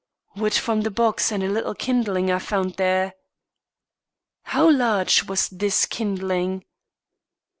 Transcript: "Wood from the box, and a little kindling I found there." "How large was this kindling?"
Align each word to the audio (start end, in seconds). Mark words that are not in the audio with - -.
"Wood 0.35 0.55
from 0.55 0.81
the 0.81 0.89
box, 0.89 1.31
and 1.31 1.43
a 1.43 1.47
little 1.47 1.75
kindling 1.75 2.31
I 2.31 2.39
found 2.39 2.73
there." 2.77 3.13
"How 4.45 4.67
large 4.71 5.25
was 5.25 5.47
this 5.49 5.85
kindling?" 5.85 6.65